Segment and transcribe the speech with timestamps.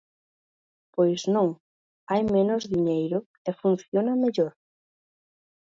[0.95, 1.49] Pois non,
[2.09, 3.19] hai menos diñeiro
[3.49, 4.53] e funciona mellor.